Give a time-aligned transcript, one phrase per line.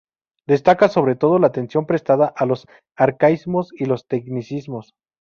[0.47, 2.67] Destaca sobre todo la atención prestada a los
[2.97, 4.95] arcaísmos y los tecnicismos.